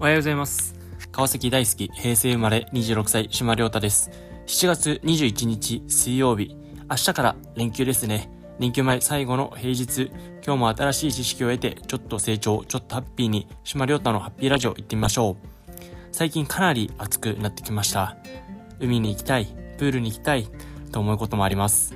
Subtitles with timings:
[0.00, 0.74] おはようございます。
[1.12, 4.10] 川崎大好き、平成生まれ26歳、島亮太です。
[4.46, 6.56] 7月21日水曜日、
[6.88, 8.30] 明日から連休ですね。
[8.58, 10.10] 連休前最後の平日、
[10.42, 15.36] 今日も新しい知識を得て、ちょっと成長、ちょっとハッピーに、島亮太のハッピーラジオ行ってみましょう。
[16.12, 18.16] 最近かなり暑くなってきました。
[18.78, 20.48] 海に行きたい、プールに行きたい、
[20.92, 21.94] と思うこともあります。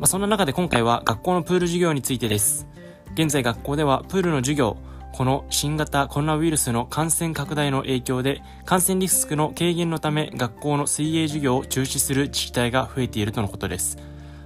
[0.00, 2.66] まあ、そんな中で今回は学校のプール授業についてです。
[3.14, 4.76] 現在学校ではプールの授業、
[5.12, 13.98] この新型コロナウイルスの感染拡大の影響で感染リスクの軽減のため学校の水泳授業を中止する自治体が増えているとのことです。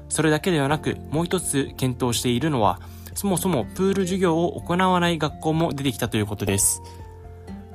[0.09, 2.81] それだけではなくもう一つ検討しているのは
[3.15, 6.83] そもそもプール授業を行わない学校も出てきたということです。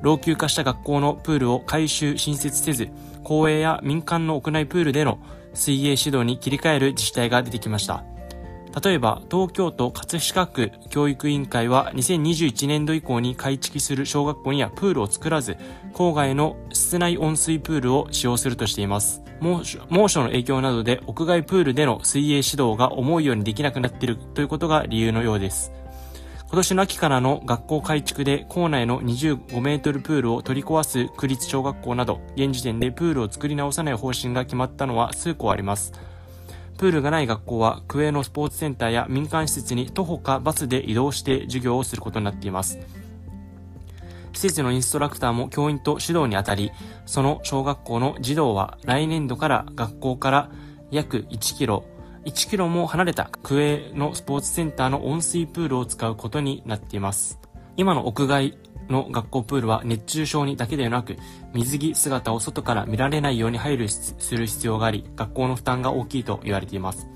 [0.01, 2.89] 老朽化した学校のプールを改修新設せず
[3.23, 5.19] 公営や民間の屋内プールでの
[5.53, 8.03] 水泳指導に切り替える自治体が出てきました。
[8.83, 15.57] 例えば、東京都葛飾区教育委員会は2021年度以降に改築する小学校にはプールを作らず、
[15.93, 19.23] 郊外の室内温水プールを使用するとしています。
[19.39, 25.71] 猛暑の影響などで屋外プールでの水泳指導が思うようにできなくなっているということが理由のようです。
[26.47, 35.93] 今年の秋からの学校改築で校内の25メートルプールを取り壊す区立小学校など、現時点でプールを作り直さない方針が決まったのは数校あります。
[36.77, 42.77] プールがない学校は、区営のスポーツセンターや民間施設に徒歩かバスで移動して授業をすることになっています。
[44.33, 46.71] 施設のインストラクターも教員と指導にあたり、
[47.07, 50.51] その小学校の児童は来年度から学校から
[50.91, 51.83] 約1キロ、
[52.25, 57.39] 1キロも離れた区営のスポーツセンターの温水プールを使うことになっています。
[57.75, 58.57] 今の屋外
[58.89, 61.17] の学校プールは熱中症にだけではなく、
[61.53, 67.07] 水着姿を外から見られないように配慮する必要があり、学校の負担が大きいと言われています。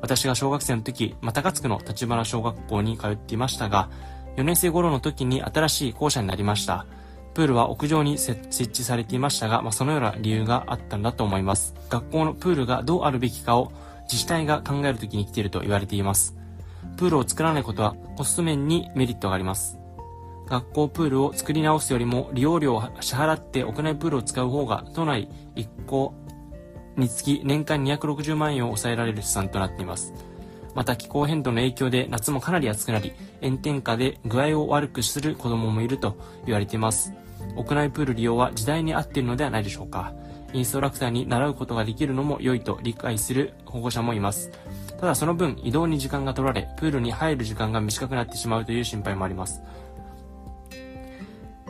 [0.00, 3.90] 私が小学生の時、ま高津区の立花小学校に通っていましたが、
[4.36, 6.86] 4年生頃の時に新しい校舎になりました。
[7.34, 11.74] プールは屋上に設置されていましたが、まあ、そのような理由があったんだと思います。
[11.90, 13.72] 学校のプールがどうあるべきかを
[14.04, 16.34] 自治体が考える時に来ていると言われています。
[16.96, 19.78] プールを作らないことはコスト面にメリットがあります。
[20.46, 26.14] 学校プールを作り直すよりも利用料を支払って屋内プールを使う方が都内1校
[26.96, 30.14] につき年間260万円を抑えられる試算となっています。
[30.74, 33.12] また気候変動の影響で夏もかなり暑くなり
[33.42, 37.12] 炎天下で具合を悪くする子供もいると言われています。
[37.56, 40.12] 屋内プール利用は時代に合っているのではないでしょうか。
[40.52, 44.50] インストラクターに習うことができるのも良いと理解する保護者もいます。
[45.00, 49.62] ただその分移動に時間が取られ、プールに入る時間が短くなってしまうという心配もあります。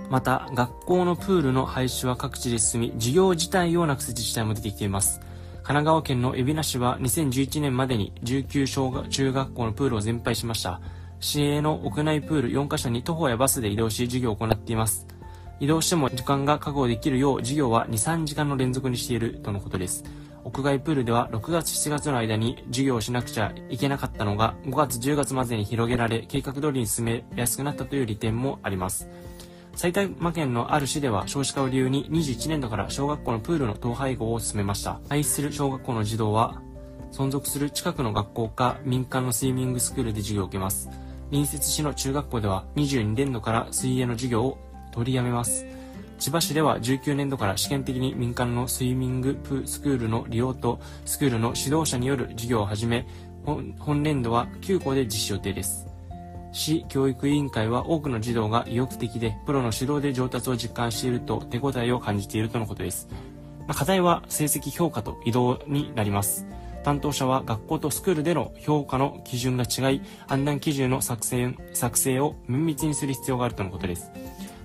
[0.09, 5.21] また、学校のプールの廃止は各地で進み、授業自体をなくす自治体も出てきています。
[5.67, 10.81] 神奈川県の海老名市は2011年までに19小学中学校のプールを全廃しました。
[11.19, 15.09] 市営の屋内プール4カ所に徒歩やバスで移動し授業を行っています。
[15.59, 20.05] 移動しても時間が確保できるよう授業は2、3時間の連続にしているとのことです。
[20.45, 29.09] 屋外プールでは6月7月の間に授業をしなくちゃいけなかったのが5月10月までに広げられ計画通りに進めやすくなったという利点もあります。
[29.77, 35.01] 埼玉県のある市では少子化を理由に21年度から小学校のプールの統廃合を進めました。
[35.11, 36.63] 愛する小学校の児童は
[37.13, 40.89] 存続する近くの学校か民間のスイミングスクールで授業を受けます。
[41.31, 44.59] 隣接市の中学校では22年度から水泳の授業を
[44.93, 45.67] 取りやめます。
[46.19, 53.07] 千葉市では19年度から試験的に民間のスイミングプスクールの利用とスクールの指導者による授業を始め、
[53.45, 55.87] 本年度は9校で実施予定です。
[56.56, 63.09] 市教育委員会は多くの児童が意欲的でプロの指導で上達を実感していると手応えを感じているとのことです。
[63.67, 66.47] まあ、課題は成績評価と移動になります。
[66.83, 74.11] 担当者は学校とスクールでの評価の基準が違い、判断基準の作成作成を綿密にする必要があるとのことです。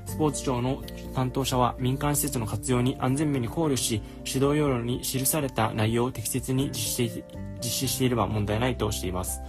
[0.05, 7.23] スポーツ庁の担当者は民間施設の活用に安全面に考慮し、指導要領に記された内容を適切に実施して
[7.57, 9.41] 実施していれば問題ないとしています。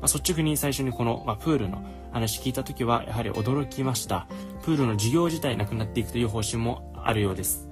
[0.00, 1.82] まあ、率直に最初にこの、まあ、プールの
[2.12, 4.26] 話聞いた時はやはり驚きました。
[4.62, 7.68] プールの授業自体なくなっていくという方針もあるようです。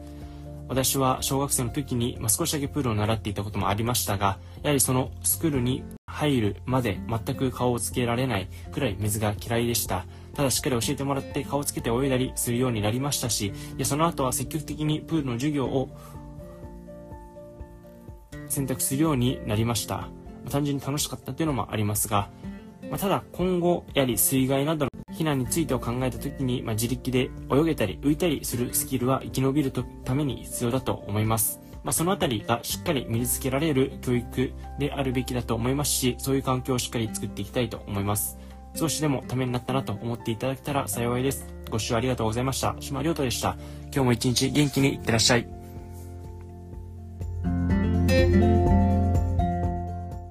[0.66, 10.06] 私は小学生の時に、まあ、少しだけプールを習っていたこともありましたが、やはりそのスクールに入るまで全く顔をつけられないくらい水が嫌いでした。
[10.34, 15.90] ただしっかり教えてもらって顔をつけて泳いだりするようになりましたし、でその後は積極的にプールの授業を
[18.48, 20.08] 選択するようになりました。
[20.50, 22.30] 単純に楽しかったというのもありますが、
[22.90, 29.72] まあ、ただ今後やはり水害などの避難についてを考えた時に、まあ、自力で泳げたり浮いたりするスキルは生き延びる
[30.04, 31.60] ために必要だと思います。
[31.84, 38.38] まあ、そのあたりがしっかり身につけられる教育であるべきだと思いますし、そういう環境をしっかり作っていきたいと思います。
[38.74, 41.46] 少しでもためになったなと思っていただけたら幸いです。
[41.70, 42.74] ご視聴ありがとうございました。
[42.80, 43.56] 島亮太でした。
[43.92, 45.46] 今日も一日元気にいってらっしゃい。